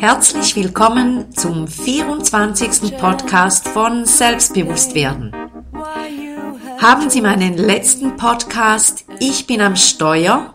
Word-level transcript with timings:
Herzlich 0.00 0.56
willkommen 0.56 1.30
zum 1.36 1.68
24. 1.68 2.96
Podcast 2.96 3.68
von 3.68 4.06
Selbstbewusstwerden. 4.06 5.30
Haben 6.78 7.10
Sie 7.10 7.20
meinen 7.20 7.58
letzten 7.58 8.16
Podcast 8.16 9.04
Ich 9.18 9.46
bin 9.46 9.60
am 9.60 9.76
Steuer 9.76 10.54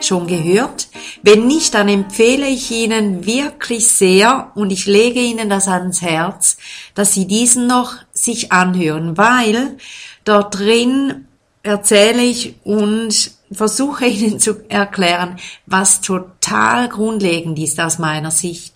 schon 0.00 0.28
gehört? 0.28 0.86
Wenn 1.24 1.48
nicht, 1.48 1.74
dann 1.74 1.88
empfehle 1.88 2.46
ich 2.46 2.70
Ihnen 2.70 3.26
wirklich 3.26 3.88
sehr 3.88 4.52
und 4.54 4.70
ich 4.70 4.86
lege 4.86 5.18
Ihnen 5.18 5.50
das 5.50 5.66
ans 5.66 6.00
Herz, 6.00 6.56
dass 6.94 7.14
Sie 7.14 7.26
diesen 7.26 7.66
noch 7.66 7.96
sich 8.12 8.52
anhören, 8.52 9.18
weil 9.18 9.76
dort 10.22 10.56
drin 10.60 11.26
erzähle 11.64 12.22
ich 12.22 12.54
und 12.62 13.32
versuche 13.50 14.06
Ihnen 14.06 14.38
zu 14.38 14.68
erklären, 14.68 15.36
was 15.66 16.00
total 16.00 16.88
grundlegend 16.88 17.58
ist 17.58 17.80
aus 17.80 17.98
meiner 17.98 18.30
Sicht, 18.30 18.73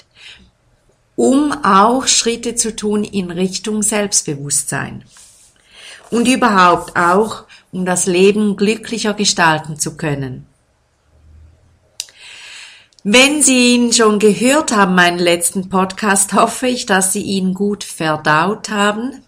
um 1.18 1.52
auch 1.64 2.06
Schritte 2.06 2.54
zu 2.54 2.76
tun 2.76 3.02
in 3.02 3.32
Richtung 3.32 3.82
Selbstbewusstsein. 3.82 5.02
Und 6.12 6.28
überhaupt 6.28 6.96
auch, 6.96 7.42
um 7.72 7.84
das 7.84 8.06
Leben 8.06 8.56
glücklicher 8.56 9.14
gestalten 9.14 9.80
zu 9.80 9.96
können. 9.96 10.46
Wenn 13.02 13.42
Sie 13.42 13.74
ihn 13.74 13.92
schon 13.92 14.20
gehört 14.20 14.70
haben, 14.70 14.94
meinen 14.94 15.18
letzten 15.18 15.68
Podcast, 15.68 16.32
hoffe 16.34 16.68
ich, 16.68 16.86
dass 16.86 17.12
Sie 17.12 17.22
ihn 17.22 17.52
gut 17.52 17.82
verdaut 17.82 18.68
haben 18.70 19.20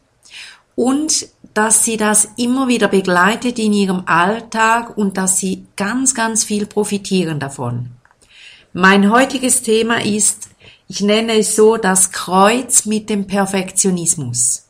und 0.76 1.26
dass 1.54 1.84
Sie 1.84 1.96
das 1.96 2.28
immer 2.36 2.68
wieder 2.68 2.86
begleitet 2.86 3.58
in 3.58 3.72
Ihrem 3.72 4.04
Alltag 4.06 4.96
und 4.96 5.16
dass 5.16 5.38
Sie 5.38 5.66
ganz, 5.74 6.14
ganz 6.14 6.44
viel 6.44 6.66
profitieren 6.66 7.40
davon. 7.40 7.90
Mein 8.72 9.10
heutiges 9.10 9.62
Thema 9.62 10.04
ist, 10.04 10.49
ich 10.90 11.02
nenne 11.02 11.38
es 11.38 11.54
so, 11.54 11.76
das 11.76 12.10
Kreuz 12.10 12.84
mit 12.84 13.10
dem 13.10 13.28
Perfektionismus. 13.28 14.64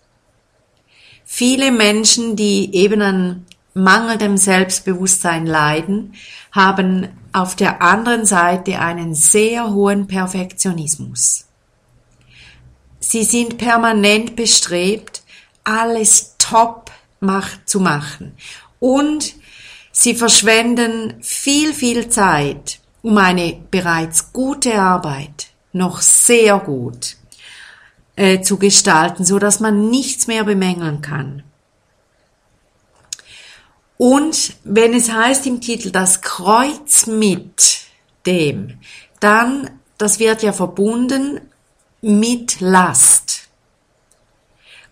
Viele 1.25 1.73
Menschen, 1.73 2.37
die 2.37 2.75
eben 2.75 3.01
an 3.01 3.47
mangelndem 3.73 4.37
Selbstbewusstsein 4.37 5.47
leiden, 5.47 6.13
haben 6.53 7.09
auf 7.33 7.57
der 7.57 7.81
anderen 7.81 8.27
Seite 8.27 8.81
einen 8.81 9.15
sehr 9.15 9.71
hohen 9.71 10.09
Perfektionismus. 10.09 11.47
Sie 12.99 13.25
sind 13.25 13.57
permanent 13.57 14.37
bestrebt, 14.37 15.23
alles 15.65 16.35
top 16.37 16.91
zu 17.65 17.81
machen. 17.81 18.37
Und 18.79 19.37
sie 19.91 20.15
verschwenden 20.15 21.15
viel, 21.23 21.73
viel 21.73 22.11
Zeit, 22.11 22.79
um 23.01 23.17
eine 23.17 23.59
bereits 23.71 24.35
gute 24.35 24.75
Arbeit 24.75 25.50
noch 25.73 26.01
sehr 26.01 26.59
gut 26.59 27.17
äh, 28.17 28.41
zu 28.41 28.59
gestalten, 28.59 29.25
so 29.25 29.39
dass 29.39 29.61
man 29.61 29.91
nichts 29.91 30.27
mehr 30.27 30.45
bemängeln 30.45 31.01
kann. 31.01 31.43
Und 33.97 34.55
wenn 34.65 34.95
es 34.95 35.13
heißt 35.13 35.47
im 35.47 35.61
Titel 35.61 35.91
das 35.91 36.23
Kreuz 36.23 37.07
mit 37.07 37.83
dem, 38.27 38.79
dann, 39.21 39.71
das 39.99 40.19
wird 40.19 40.43
ja 40.43 40.55
verbunden 40.55 41.41
mit 42.01 42.61
Last. 42.61 43.49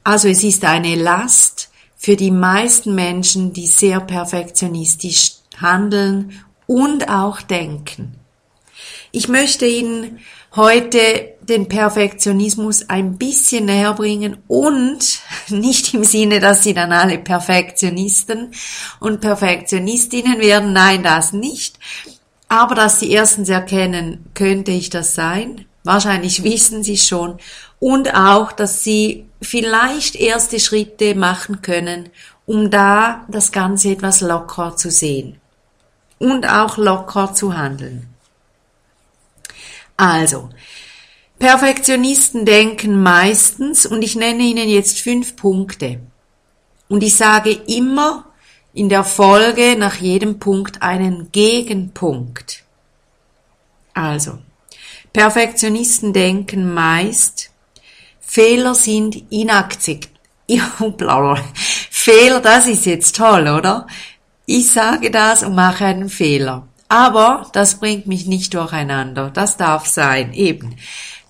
Also 0.04 0.28
es 0.28 0.44
ist 0.44 0.64
eine 0.64 0.94
Last 0.94 1.70
für 1.96 2.16
die 2.16 2.30
meisten 2.30 2.94
Menschen, 2.94 3.52
die 3.52 3.66
sehr 3.66 4.00
perfektionistisch 4.00 5.36
handeln 5.56 6.44
und 6.66 7.08
auch 7.08 7.40
denken. 7.40 8.17
Ich 9.11 9.29
möchte 9.29 9.67
Ihnen 9.67 10.19
heute 10.55 11.35
den 11.41 11.69
Perfektionismus 11.69 12.89
ein 12.91 13.17
bisschen 13.17 13.67
näher 13.67 13.95
bringen 13.95 14.39
und 14.48 15.20
nicht 15.48 15.95
im 15.95 16.05
Sinne, 16.05 16.41
dass 16.41 16.63
Sie 16.63 16.74
dann 16.74 16.92
alle 16.92 17.18
Perfektionisten 17.18 18.52
und 19.01 19.20
Perfektionistinnen 19.20 20.39
werden, 20.41 20.73
nein, 20.73 21.02
das 21.02 21.33
nicht, 21.33 21.79
aber 22.48 22.74
dass 22.74 23.01
Sie 23.01 23.11
erstens 23.11 23.48
erkennen, 23.48 24.27
könnte 24.35 24.70
ich 24.70 24.91
das 24.91 25.14
sein? 25.14 25.67
Wahrscheinlich 25.85 26.42
wissen 26.45 26.83
Sie 26.83 26.98
schon 26.98 27.39
und 27.79 28.14
auch, 28.14 28.52
dass 28.52 28.83
Sie 28.83 29.27
vielleicht 29.41 30.17
erste 30.17 30.61
Schritte 30.61 31.14
machen 31.14 31.63
können, 31.63 32.11
um 32.47 32.70
da 32.70 33.24
das 33.29 33.52
Ganze 33.52 33.91
etwas 33.91 34.20
locker 34.20 34.77
zu 34.77 34.91
sehen 34.91 35.41
und 36.18 36.47
auch 36.47 36.77
locker 36.77 37.33
zu 37.33 37.57
handeln. 37.57 38.08
Also, 39.98 40.48
Perfektionisten 41.41 42.45
denken 42.45 43.03
meistens, 43.03 43.85
und 43.85 44.03
ich 44.03 44.14
nenne 44.14 44.45
Ihnen 44.45 44.69
jetzt 44.69 45.01
fünf 45.01 45.35
Punkte. 45.35 45.98
Und 46.89 47.03
ich 47.03 47.17
sage 47.17 47.51
immer 47.51 48.27
in 48.73 48.89
der 48.89 49.03
Folge 49.03 49.75
nach 49.77 49.97
jedem 49.97 50.39
Punkt 50.39 50.83
einen 50.83 51.33
Gegenpunkt. 51.33 52.63
Also, 53.92 54.39
Perfektionisten 55.13 56.13
denken 56.13 56.73
meist, 56.73 57.51
Fehler 58.20 58.77
sind 58.77 59.25
inakzeptabel. 59.33 60.11
Fehler, 61.91 62.39
das 62.39 62.69
ist 62.69 62.86
jetzt 62.86 63.17
toll, 63.17 63.48
oder? 63.48 63.89
Ich 64.47 64.70
sage 64.70 65.11
das 65.11 65.42
und 65.42 65.57
mache 65.57 65.86
einen 65.86 66.09
Fehler. 66.09 66.67
Aber 66.88 67.46
das 67.52 67.80
bringt 67.80 68.06
mich 68.06 68.26
nicht 68.26 68.54
durcheinander. 68.54 69.30
Das 69.30 69.56
darf 69.56 69.86
sein, 69.86 70.32
eben. 70.32 70.76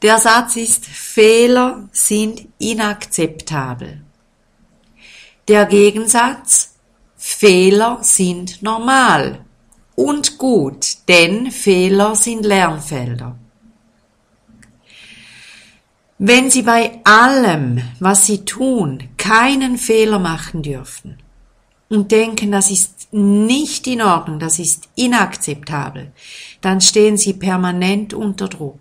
Der 0.02 0.18
Satz 0.18 0.56
ist, 0.56 0.86
Fehler 0.86 1.88
sind 1.90 2.46
inakzeptabel. 2.58 4.00
Der 5.48 5.66
Gegensatz, 5.66 6.74
Fehler 7.16 7.98
sind 8.02 8.62
normal 8.62 9.44
und 9.96 10.38
gut, 10.38 10.98
denn 11.08 11.50
Fehler 11.50 12.14
sind 12.14 12.44
Lernfelder. 12.44 13.36
Wenn 16.18 16.50
Sie 16.50 16.62
bei 16.62 17.00
allem, 17.04 17.80
was 17.98 18.26
Sie 18.26 18.44
tun, 18.44 19.08
keinen 19.16 19.78
Fehler 19.78 20.18
machen 20.18 20.62
dürfen 20.62 21.18
und 21.88 22.12
denken, 22.12 22.52
das 22.52 22.70
ist 22.70 22.97
nicht 23.10 23.86
in 23.86 24.02
Ordnung, 24.02 24.38
das 24.38 24.58
ist 24.58 24.88
inakzeptabel, 24.94 26.12
dann 26.60 26.80
stehen 26.80 27.16
Sie 27.16 27.32
permanent 27.32 28.14
unter 28.14 28.48
Druck 28.48 28.80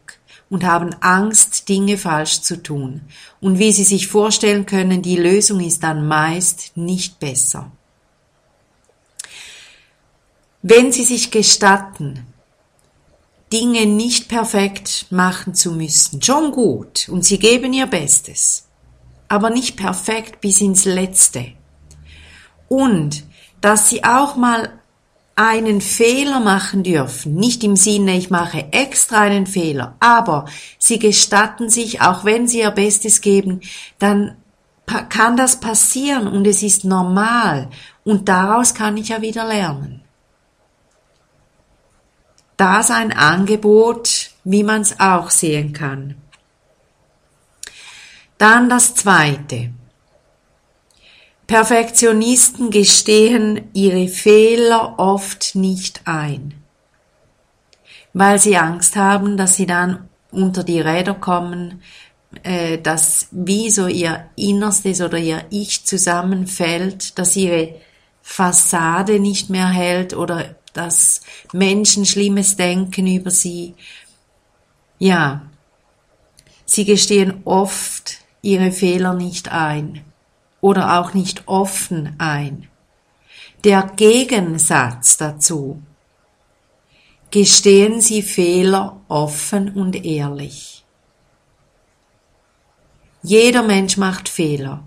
und 0.49 0.63
haben 0.63 0.93
Angst, 1.01 1.69
Dinge 1.69 1.97
falsch 1.97 2.41
zu 2.41 2.61
tun. 2.61 3.01
Und 3.41 3.59
wie 3.59 3.71
Sie 3.71 3.83
sich 3.83 4.07
vorstellen 4.07 4.65
können, 4.65 5.01
die 5.01 5.17
Lösung 5.17 5.59
ist 5.59 5.83
dann 5.83 6.07
meist 6.07 6.71
nicht 6.75 7.19
besser. 7.19 7.71
Wenn 10.61 10.91
Sie 10.91 11.03
sich 11.03 11.31
gestatten, 11.31 12.25
Dinge 13.51 13.85
nicht 13.85 14.27
perfekt 14.27 15.05
machen 15.09 15.55
zu 15.55 15.71
müssen. 15.71 16.21
Schon 16.21 16.51
gut 16.51 17.07
und 17.07 17.23
sie 17.23 17.39
geben 17.39 17.71
ihr 17.71 17.88
Bestes, 17.88 18.67
aber 19.29 19.49
nicht 19.49 19.77
perfekt 19.77 20.41
bis 20.41 20.59
ins 20.59 20.83
Letzte. 20.83 21.53
Und 22.67 23.23
dass 23.62 23.90
sie 23.90 24.03
auch 24.03 24.35
mal 24.35 24.69
einen 25.35 25.81
Fehler 25.81 26.40
machen 26.40 26.84
dürfen, 26.84 27.35
nicht 27.35 27.63
im 27.63 27.75
Sinne, 27.75 28.18
ich 28.18 28.29
mache 28.29 28.72
extra 28.72 29.22
einen 29.22 29.45
Fehler, 29.45 29.95
aber 30.00 30.45
sie 30.79 30.97
gestatten 30.97 31.69
sich, 31.69 32.01
auch 32.01 32.25
wenn 32.25 32.47
sie 32.47 32.59
ihr 32.59 32.72
Bestes 32.72 33.22
geben, 33.22 33.62
dann 34.00 34.35
kann 35.09 35.38
das 35.38 35.59
passieren 35.59 36.28
und 36.28 36.47
es 36.47 36.63
ist 36.63 36.86
normal 36.86 37.69
und 38.04 38.30
daraus 38.30 38.74
kann 38.74 38.98
ich 38.98 39.09
ja 39.09 39.21
wieder 39.21 39.45
lernen 39.45 40.01
das 42.57 42.89
ein 42.89 43.13
Angebot, 43.13 44.31
wie 44.44 44.63
man 44.63 44.81
es 44.81 45.00
auch 45.00 45.30
sehen 45.30 45.74
kann. 45.74 46.15
Dann 48.39 48.68
das 48.68 48.95
Zweite. 48.95 49.71
Perfektionisten 51.47 52.71
gestehen 52.71 53.69
ihre 53.73 54.09
Fehler 54.09 54.99
oft 54.99 55.55
nicht 55.55 56.01
ein, 56.03 56.53
weil 58.11 58.38
sie 58.38 58.57
Angst 58.57 58.97
haben, 58.97 59.38
dass 59.38 59.55
sie 59.55 59.65
dann 59.65 60.09
unter 60.29 60.65
die 60.65 60.81
Räder 60.81 61.13
kommen, 61.13 61.81
äh, 62.44 62.77
dass 62.79 63.29
wie 63.31 63.69
so 63.69 63.88
ihr 63.88 64.25
Innerstes 64.35 64.99
oder 64.99 65.17
ihr 65.17 65.45
Ich 65.49 65.85
zusammenfällt, 65.85 67.17
dass 67.17 67.38
ihre 67.38 67.75
Fassade 68.21 69.17
nicht 69.17 69.49
mehr 69.49 69.69
hält 69.69 70.13
oder 70.13 70.53
dass 70.73 71.21
Menschen 71.53 72.05
Schlimmes 72.05 72.57
denken 72.57 73.07
über 73.07 73.31
sie. 73.31 73.73
Ja, 74.99 75.44
sie 76.65 76.83
gestehen 76.83 77.41
oft 77.45 78.17
ihre 78.41 78.73
Fehler 78.73 79.13
nicht 79.13 79.49
ein 79.49 80.03
oder 80.62 81.00
auch 81.00 81.13
nicht 81.13 81.48
offen 81.48 82.15
ein. 82.18 82.68
Der 83.63 83.92
Gegensatz 83.95 85.18
dazu. 85.18 85.81
Gestehen 87.31 88.01
Sie 88.01 88.21
Fehler 88.21 89.01
offen 89.07 89.74
und 89.74 90.06
ehrlich. 90.06 90.86
Jeder 93.21 93.63
Mensch 93.63 93.98
macht 93.98 94.30
Fehler. 94.30 94.83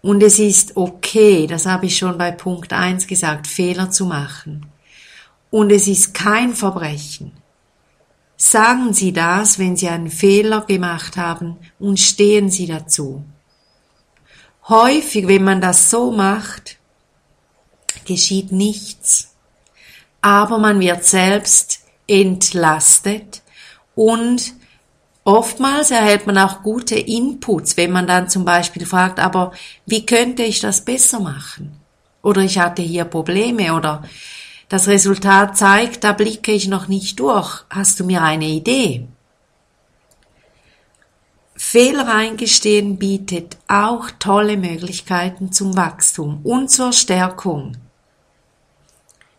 Und 0.00 0.22
es 0.22 0.38
ist 0.38 0.76
okay, 0.76 1.46
das 1.46 1.66
habe 1.66 1.86
ich 1.86 1.96
schon 1.96 2.18
bei 2.18 2.32
Punkt 2.32 2.72
1 2.72 3.06
gesagt, 3.06 3.46
Fehler 3.46 3.90
zu 3.90 4.06
machen. 4.06 4.66
Und 5.50 5.70
es 5.70 5.86
ist 5.86 6.14
kein 6.14 6.54
Verbrechen. 6.54 7.32
Sagen 8.36 8.94
Sie 8.94 9.12
das, 9.12 9.58
wenn 9.58 9.76
Sie 9.76 9.88
einen 9.88 10.10
Fehler 10.10 10.62
gemacht 10.62 11.16
haben 11.16 11.58
und 11.78 12.00
stehen 12.00 12.50
Sie 12.50 12.66
dazu. 12.66 13.24
Häufig, 14.68 15.26
wenn 15.26 15.44
man 15.44 15.60
das 15.60 15.90
so 15.90 16.10
macht, 16.10 16.78
geschieht 18.04 18.52
nichts. 18.52 19.34
Aber 20.20 20.58
man 20.58 20.80
wird 20.80 21.04
selbst 21.04 21.80
entlastet 22.06 23.42
und 23.94 24.54
Oftmals 25.24 25.92
erhält 25.92 26.26
man 26.26 26.36
auch 26.36 26.62
gute 26.62 26.96
Inputs, 26.96 27.76
wenn 27.76 27.92
man 27.92 28.08
dann 28.08 28.28
zum 28.28 28.44
Beispiel 28.44 28.84
fragt, 28.84 29.20
aber 29.20 29.52
wie 29.86 30.04
könnte 30.04 30.42
ich 30.42 30.58
das 30.58 30.84
besser 30.84 31.20
machen? 31.20 31.80
Oder 32.22 32.42
ich 32.42 32.58
hatte 32.58 32.82
hier 32.82 33.04
Probleme 33.04 33.74
oder 33.74 34.02
das 34.68 34.88
Resultat 34.88 35.56
zeigt, 35.56 36.02
da 36.02 36.12
blicke 36.12 36.50
ich 36.50 36.66
noch 36.66 36.88
nicht 36.88 37.20
durch. 37.20 37.64
Hast 37.70 38.00
du 38.00 38.04
mir 38.04 38.22
eine 38.22 38.46
Idee? 38.46 39.06
Fehler 41.72 42.06
eingestehen 42.06 42.98
bietet 42.98 43.56
auch 43.66 44.10
tolle 44.18 44.58
Möglichkeiten 44.58 45.52
zum 45.52 45.74
Wachstum 45.74 46.40
und 46.44 46.70
zur 46.70 46.92
Stärkung. 46.92 47.78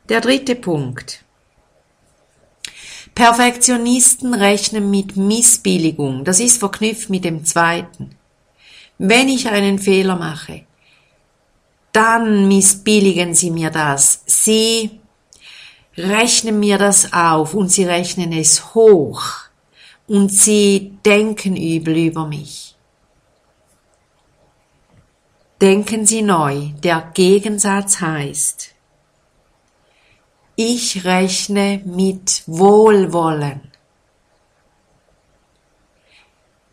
Der 0.10 0.20
dritte 0.20 0.56
Punkt. 0.56 1.24
Perfektionisten 3.14 4.34
rechnen 4.34 4.90
mit 4.90 5.16
Missbilligung. 5.16 6.24
Das 6.24 6.40
ist 6.40 6.58
verknüpft 6.58 7.12
mit 7.12 7.24
dem 7.24 7.46
zweiten. 7.46 8.16
Wenn 8.98 9.28
ich 9.28 9.50
einen 9.50 9.78
Fehler 9.78 10.16
mache, 10.16 10.64
dann 11.92 12.48
missbilligen 12.48 13.36
sie 13.36 13.52
mir 13.52 13.70
das. 13.70 14.24
Sie 14.26 15.00
rechnen 15.96 16.60
mir 16.60 16.80
das 16.80 17.14
auf 17.14 17.54
und 17.54 17.72
sie 17.72 17.86
rechnen 17.86 18.34
es 18.34 18.74
hoch 18.74 19.43
und 20.08 20.30
sie 20.30 20.98
denken 21.06 21.56
übel 21.56 21.98
über 21.98 22.28
mich. 22.28 22.74
Denken 25.62 26.06
Sie 26.06 26.22
neu, 26.22 26.72
der 26.84 27.12
Gegensatz 27.14 28.02
heißt, 28.02 28.72
ich 30.58 31.06
rechne 31.06 31.82
mit 31.86 32.44
Wohlwollen. 32.48 33.62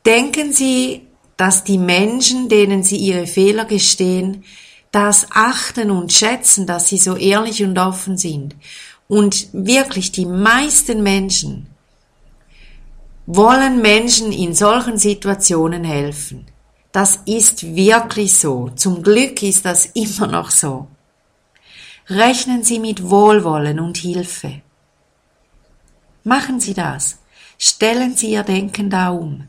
Denken 0.04 0.52
Sie, 0.52 1.06
dass 1.36 1.62
die 1.62 1.78
Menschen, 1.78 2.48
denen 2.48 2.82
Sie 2.82 2.96
Ihre 2.96 3.28
Fehler 3.28 3.64
gestehen, 3.64 4.42
das 4.90 5.28
achten 5.30 5.92
und 5.92 6.12
schätzen, 6.12 6.66
dass 6.66 6.88
Sie 6.88 6.98
so 6.98 7.14
ehrlich 7.14 7.62
und 7.62 7.78
offen 7.78 8.18
sind. 8.18 8.56
Und 9.06 9.48
wirklich 9.52 10.10
die 10.10 10.26
meisten 10.26 11.04
Menschen 11.04 11.69
wollen 13.26 13.80
Menschen 13.80 14.32
in 14.32 14.54
solchen 14.54 14.98
Situationen 14.98 15.84
helfen. 15.84 16.46
Das 16.92 17.20
ist 17.26 17.74
wirklich 17.74 18.36
so. 18.38 18.70
Zum 18.70 19.02
Glück 19.02 19.42
ist 19.42 19.64
das 19.64 19.86
immer 19.94 20.26
noch 20.26 20.50
so. 20.50 20.88
Rechnen 22.08 22.64
Sie 22.64 22.80
mit 22.80 23.08
Wohlwollen 23.08 23.78
und 23.78 23.96
Hilfe. 23.98 24.62
Machen 26.24 26.60
Sie 26.60 26.74
das. 26.74 27.18
Stellen 27.58 28.16
Sie 28.16 28.32
Ihr 28.32 28.42
Denken 28.42 28.90
da 28.90 29.10
um. 29.10 29.46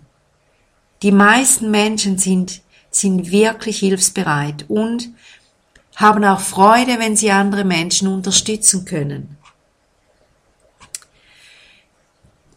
Die 1.01 1.11
meisten 1.11 1.71
Menschen 1.71 2.19
sind, 2.19 2.61
sind 2.91 3.31
wirklich 3.31 3.79
hilfsbereit 3.79 4.65
und 4.67 5.09
haben 5.95 6.23
auch 6.23 6.39
Freude, 6.39 6.99
wenn 6.99 7.15
sie 7.15 7.31
andere 7.31 7.63
Menschen 7.63 8.07
unterstützen 8.07 8.85
können. 8.85 9.37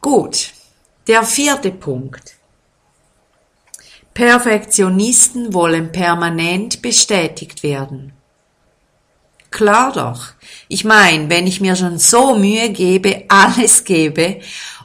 Gut, 0.01 0.53
der 1.07 1.23
vierte 1.23 1.71
Punkt. 1.71 2.35
Perfektionisten 4.15 5.53
wollen 5.53 5.91
permanent 5.91 6.81
bestätigt 6.83 7.63
werden. 7.63 8.13
Klar 9.51 9.93
doch. 9.93 10.29
Ich 10.69 10.85
meine, 10.85 11.31
wenn 11.31 11.47
ich 11.47 11.61
mir 11.61 11.77
schon 11.77 11.99
so 11.99 12.37
Mühe 12.37 12.71
gebe, 12.71 13.25
alles 13.29 13.85
gebe 13.85 14.41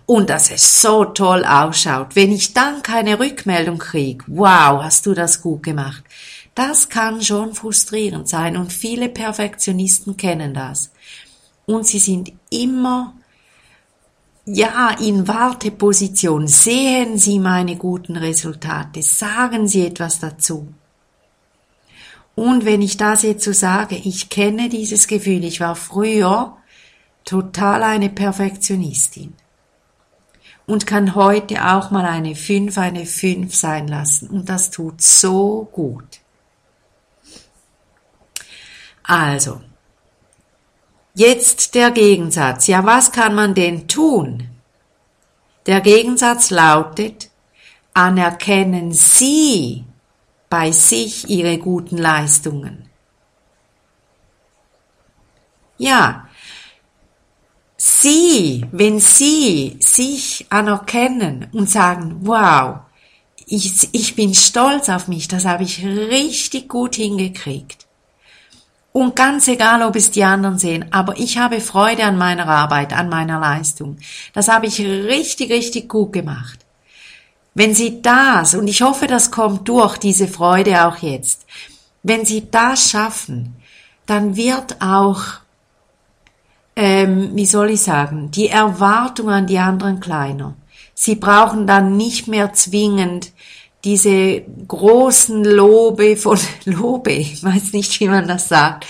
und 0.05 0.29
dass 0.29 0.51
es 0.51 0.81
so 0.81 1.05
toll 1.05 1.45
ausschaut, 1.45 2.15
wenn 2.15 2.31
ich 2.31 2.53
dann 2.53 2.81
keine 2.83 3.19
Rückmeldung 3.19 3.77
kriege, 3.77 4.23
wow, 4.27 4.81
hast 4.83 5.05
du 5.05 5.13
das 5.13 5.41
gut 5.41 5.63
gemacht, 5.63 6.03
das 6.55 6.89
kann 6.89 7.21
schon 7.21 7.53
frustrierend 7.53 8.27
sein 8.27 8.57
und 8.57 8.73
viele 8.73 9.09
Perfektionisten 9.09 10.17
kennen 10.17 10.53
das. 10.53 10.91
Und 11.65 11.85
sie 11.85 11.99
sind 11.99 12.31
immer 12.49 13.13
ja, 14.53 14.91
in 14.99 15.27
Warteposition. 15.27 16.47
Sehen 16.47 17.17
Sie 17.17 17.39
meine 17.39 17.75
guten 17.75 18.17
Resultate. 18.17 19.01
Sagen 19.01 19.67
Sie 19.67 19.85
etwas 19.85 20.19
dazu. 20.19 20.73
Und 22.35 22.65
wenn 22.65 22.81
ich 22.81 22.97
das 22.97 23.23
jetzt 23.23 23.43
so 23.43 23.51
sage, 23.51 23.95
ich 23.95 24.29
kenne 24.29 24.69
dieses 24.69 25.07
Gefühl, 25.07 25.43
ich 25.43 25.59
war 25.59 25.75
früher 25.75 26.55
total 27.25 27.83
eine 27.83 28.09
Perfektionistin 28.09 29.33
und 30.65 30.87
kann 30.87 31.15
heute 31.15 31.65
auch 31.65 31.91
mal 31.91 32.05
eine 32.05 32.35
5 32.35 32.77
eine 32.77 33.05
5 33.05 33.53
sein 33.53 33.87
lassen 33.87 34.29
und 34.29 34.47
das 34.47 34.71
tut 34.71 35.01
so 35.01 35.67
gut. 35.71 36.21
Also, 39.03 39.61
jetzt 41.13 41.75
der 41.75 41.91
Gegensatz. 41.91 42.67
Ja, 42.67 42.85
was 42.85 43.11
kann 43.11 43.35
man 43.35 43.53
denn 43.53 43.87
tun? 43.87 44.47
Der 45.65 45.81
Gegensatz 45.81 46.49
lautet, 46.49 47.29
anerkennen 47.93 48.93
Sie 48.93 49.83
bei 50.49 50.71
sich 50.71 51.29
ihre 51.29 51.57
guten 51.57 51.97
Leistungen. 51.97 52.89
Ja, 55.77 56.27
Sie, 57.77 58.65
wenn 58.71 58.99
Sie 58.99 59.77
sich 59.79 60.45
anerkennen 60.49 61.47
und 61.53 61.69
sagen, 61.69 62.17
wow, 62.21 62.79
ich, 63.45 63.89
ich 63.93 64.15
bin 64.15 64.33
stolz 64.33 64.89
auf 64.89 65.07
mich, 65.07 65.27
das 65.27 65.45
habe 65.45 65.63
ich 65.63 65.85
richtig 65.85 66.67
gut 66.67 66.95
hingekriegt. 66.95 67.88
Und 68.99 69.15
ganz 69.15 69.47
egal, 69.47 69.81
ob 69.83 69.95
es 69.95 70.11
die 70.11 70.25
anderen 70.25 70.59
sehen, 70.59 70.83
aber 70.91 71.17
ich 71.17 71.37
habe 71.37 71.61
Freude 71.61 72.03
an 72.03 72.17
meiner 72.17 72.49
Arbeit, 72.49 72.91
an 72.91 73.07
meiner 73.07 73.39
Leistung. 73.39 73.95
Das 74.33 74.49
habe 74.49 74.65
ich 74.65 74.81
richtig, 74.81 75.49
richtig 75.51 75.87
gut 75.87 76.11
gemacht. 76.11 76.59
Wenn 77.53 77.73
Sie 77.73 78.01
das, 78.01 78.55
und 78.55 78.67
ich 78.67 78.81
hoffe, 78.81 79.07
das 79.07 79.31
kommt 79.31 79.69
durch, 79.69 79.95
diese 79.99 80.27
Freude 80.27 80.85
auch 80.85 80.97
jetzt, 80.97 81.45
wenn 82.03 82.25
Sie 82.25 82.51
das 82.51 82.89
schaffen, 82.89 83.55
dann 84.05 84.35
wird 84.35 84.81
auch, 84.81 85.23
ähm, 86.75 87.29
wie 87.35 87.45
soll 87.45 87.69
ich 87.69 87.81
sagen, 87.83 88.31
die 88.31 88.49
Erwartung 88.49 89.29
an 89.29 89.47
die 89.47 89.59
anderen 89.59 90.01
kleiner. 90.01 90.55
Sie 90.93 91.15
brauchen 91.15 91.67
dann 91.67 91.95
nicht 91.95 92.27
mehr 92.27 92.51
zwingend 92.51 93.31
diese 93.83 94.41
großen 94.67 95.43
Lobe 95.43 96.17
von 96.17 96.39
Lobe, 96.65 97.11
ich 97.11 97.43
weiß 97.43 97.73
nicht, 97.73 97.99
wie 97.99 98.07
man 98.07 98.27
das 98.27 98.49
sagt, 98.49 98.85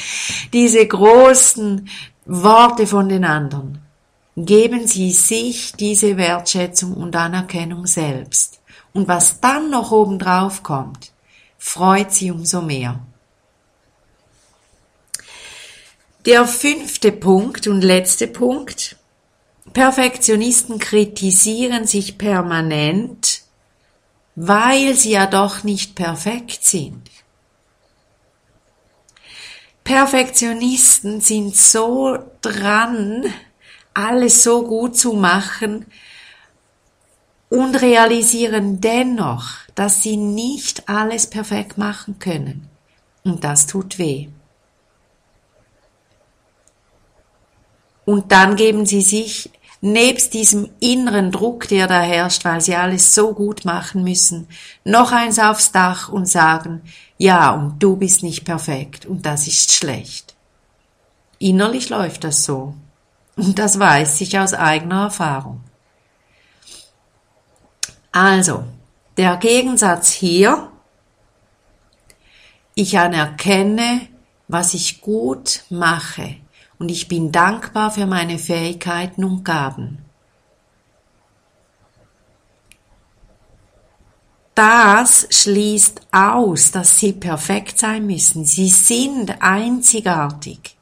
diese 0.54 0.86
großen 0.86 1.90
Worte 2.26 2.88
von 2.88 3.10
den 3.10 3.26
anderen. 3.26 3.82
Geben 4.36 4.88
Sie 4.88 5.12
sich 5.12 5.74
diese 5.74 6.16
Wertschätzung 6.16 6.94
und 6.94 7.16
Anerkennung 7.16 7.86
selbst. 7.86 8.62
Und 8.94 9.08
was 9.08 9.42
dann 9.42 9.70
noch 9.70 9.92
obendrauf 9.92 10.64
kommt, 10.64 11.12
freut 11.58 12.12
Sie 12.12 12.32
umso 12.32 12.62
mehr. 12.62 13.00
Der 16.26 16.46
fünfte 16.46 17.12
Punkt 17.12 17.68
und 17.68 17.82
letzte 17.82 18.28
Punkt. 18.28 18.98
Perfektionisten 19.74 20.80
kritisieren 20.80 21.86
sich 21.86 22.18
permanent, 22.18 23.42
weil 24.42 24.96
sie 24.96 25.12
ja 25.12 25.26
doch 25.26 25.66
nicht 25.66 25.96
perfekt 25.96 26.64
sind. 26.64 27.12
Perfektionisten 29.84 31.20
sind 31.20 31.58
so 31.58 32.18
dran, 32.40 33.26
alles 33.94 34.42
so 34.42 34.66
gut 34.66 34.96
zu 34.96 35.12
machen 35.12 35.88
und 37.50 37.82
realisieren 37.82 38.80
dennoch, 38.80 39.56
dass 39.76 40.04
sie 40.04 40.16
nicht 40.16 40.88
alles 40.88 41.28
perfekt 41.30 41.78
machen 41.78 42.18
können. 42.20 42.70
Und 43.26 43.44
das 43.44 43.68
tut 43.68 44.00
weh. 44.00 44.30
Und 48.06 48.32
dann 48.32 48.56
geben 48.56 48.86
sie 48.86 49.02
sich 49.02 49.52
nebst 49.82 50.34
diesem 50.34 50.70
inneren 50.80 51.32
Druck, 51.32 51.68
der 51.68 51.88
da 51.88 52.02
herrscht, 52.02 52.44
weil 52.46 52.62
sie 52.62 52.76
alles 52.76 53.16
so 53.16 53.34
gut 53.34 53.66
machen 53.66 54.04
müssen, 54.04 54.48
noch 54.84 55.12
eins 55.12 55.40
aufs 55.40 55.72
Dach 55.72 56.10
und 56.10 56.28
sagen, 56.28 56.82
ja, 57.18 57.52
und 57.52 57.82
du 57.82 57.96
bist 57.96 58.24
nicht 58.24 58.46
perfekt 58.46 59.06
und 59.06 59.26
das 59.26 59.48
ist 59.48 59.74
schlecht. 59.74 60.36
Innerlich 61.38 61.90
läuft 61.90 62.24
das 62.24 62.44
so. 62.44 62.76
Und 63.38 63.58
das 63.58 63.80
weiß 63.80 64.20
ich 64.22 64.38
aus 64.38 64.54
eigener 64.54 65.04
Erfahrung. 65.04 65.62
Also, 68.12 68.66
der 69.16 69.38
Gegensatz 69.38 70.12
hier, 70.12 70.70
ich 72.76 72.98
anerkenne, 72.98 74.08
was 74.50 74.74
ich 74.74 75.02
gut 75.02 75.64
mache 75.70 76.39
und 76.80 76.90
ich 76.90 77.08
bin 77.08 77.32
dankbar 77.32 77.92
für 77.92 78.08
meine 78.08 78.40
Fähigkeiten 78.40 79.24
und 79.24 79.44
Gaben. 79.44 80.00
Das 84.56 85.28
schließt 85.30 86.02
aus, 86.12 86.72
dass 86.72 87.00
sie 87.00 87.14
perfekt 87.14 87.80
sein 87.80 88.06
müssen. 88.06 88.44
Sie 88.44 88.70
sind 88.70 89.42
einzigartig. 89.42 90.76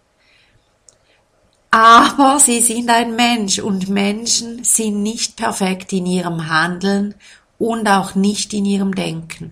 Aber 1.69 2.39
sie 2.39 2.61
sind 2.61 2.89
ein 2.89 3.15
Mensch 3.15 3.59
und 3.59 3.89
Menschen 3.89 4.63
sind 4.63 5.03
nicht 5.03 5.35
perfekt 5.35 5.93
in 5.93 6.07
ihrem 6.07 6.49
Handeln 6.49 7.13
und 7.59 7.87
auch 7.87 8.15
nicht 8.15 8.53
in 8.53 8.65
ihrem 8.65 8.95
Denken. 8.95 9.51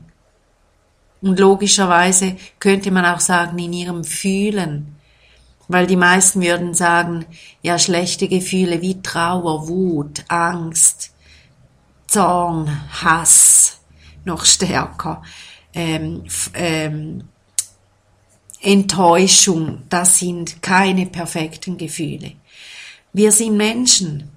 Und 1.22 1.40
logischerweise 1.40 2.36
könnte 2.60 2.90
man 2.90 3.06
auch 3.06 3.20
sagen, 3.20 3.60
in 3.60 3.74
ihrem 3.74 4.04
Fühlen. 4.04 4.95
Weil 5.68 5.88
die 5.88 5.96
meisten 5.96 6.42
würden 6.42 6.74
sagen, 6.74 7.26
ja, 7.62 7.80
schlechte 7.80 8.28
Gefühle 8.28 8.82
wie 8.82 9.02
Trauer, 9.02 9.68
Wut, 9.68 10.24
Angst, 10.28 11.12
Zorn, 12.08 12.70
Hass, 13.04 13.80
noch 14.24 14.46
stärker, 14.46 15.24
ähm, 15.74 16.24
ähm, 16.54 17.24
Enttäuschung, 18.62 19.84
das 19.90 20.20
sind 20.20 20.62
keine 20.62 21.06
perfekten 21.06 21.78
Gefühle. 21.78 22.34
Wir 23.14 23.32
sind 23.32 23.58
Menschen. 23.58 24.32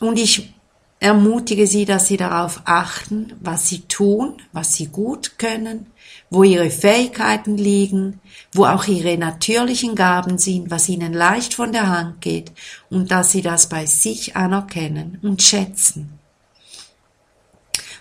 Und 0.00 0.18
ich 0.18 0.54
ermutige 1.00 1.66
Sie, 1.66 1.86
dass 1.86 2.06
Sie 2.06 2.18
darauf 2.18 2.60
achten, 2.66 3.32
was 3.40 3.66
Sie 3.66 3.80
tun, 3.80 4.36
was 4.52 4.74
Sie 4.74 4.86
gut 4.86 5.38
können, 5.38 5.86
wo 6.28 6.42
Ihre 6.42 6.70
Fähigkeiten 6.70 7.56
liegen, 7.56 8.20
wo 8.52 8.66
auch 8.66 8.84
Ihre 8.84 9.16
natürlichen 9.16 9.94
Gaben 9.94 10.36
sind, 10.36 10.70
was 10.70 10.88
Ihnen 10.90 11.14
leicht 11.14 11.54
von 11.54 11.72
der 11.72 11.88
Hand 11.88 12.20
geht 12.20 12.52
und 12.90 13.10
dass 13.10 13.32
Sie 13.32 13.40
das 13.40 13.68
bei 13.68 13.86
sich 13.86 14.36
anerkennen 14.36 15.18
und 15.22 15.42
schätzen. 15.42 16.18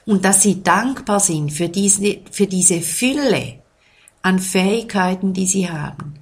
Und 0.05 0.25
dass 0.25 0.43
Sie 0.43 0.61
dankbar 0.61 1.21
sind 1.21 1.51
für 1.51 1.69
diese, 1.69 2.19
für 2.31 2.47
diese 2.47 2.81
Fülle 2.81 3.59
an 4.21 4.39
Fähigkeiten, 4.39 5.33
die 5.33 5.47
Sie 5.47 5.69
haben. 5.69 6.15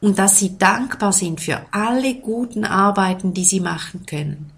Und 0.00 0.18
dass 0.18 0.38
Sie 0.38 0.58
dankbar 0.58 1.12
sind 1.12 1.40
für 1.40 1.60
alle 1.70 2.14
guten 2.16 2.64
Arbeiten, 2.64 3.34
die 3.34 3.44
Sie 3.44 3.60
machen 3.60 4.04
können 4.06 4.54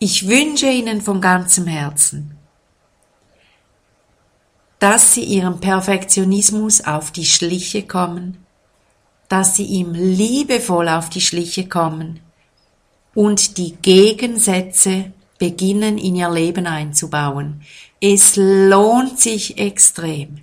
Ich 0.00 0.28
wünsche 0.28 0.68
Ihnen 0.68 1.02
von 1.02 1.20
ganzem 1.20 1.66
Herzen, 1.66 2.36
dass 4.78 5.12
Sie 5.12 5.24
Ihrem 5.24 5.58
Perfektionismus 5.58 6.82
auf 6.82 7.10
die 7.10 7.24
Schliche 7.24 7.82
kommen, 7.82 8.46
dass 9.28 9.56
Sie 9.56 9.64
ihm 9.64 9.94
liebevoll 9.94 10.88
auf 10.88 11.10
die 11.10 11.20
Schliche 11.20 11.68
kommen 11.68 12.20
und 13.16 13.58
die 13.58 13.72
Gegensätze 13.82 15.12
beginnen 15.38 15.98
in 15.98 16.14
Ihr 16.14 16.30
Leben 16.30 16.68
einzubauen. 16.68 17.62
Es 18.00 18.36
lohnt 18.36 19.18
sich 19.18 19.58
extrem 19.58 20.42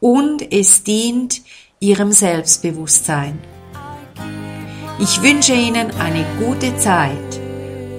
und 0.00 0.50
es 0.50 0.82
dient 0.82 1.42
Ihrem 1.78 2.10
Selbstbewusstsein. 2.10 3.38
Ich 4.98 5.20
wünsche 5.20 5.52
Ihnen 5.52 5.90
eine 5.92 6.24
gute 6.38 6.74
Zeit 6.78 7.27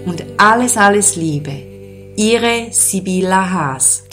und 0.05 0.23
alles, 0.37 0.77
alles 0.77 1.15
Liebe. 1.15 1.51
Ihre 2.15 2.67
Sibylla 2.71 3.49
Haas. 3.49 4.03